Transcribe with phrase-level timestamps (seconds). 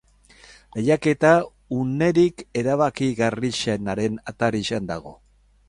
[0.77, 1.33] Lehiaketa
[1.83, 5.15] unerik erabakigarrienaren atarian dago.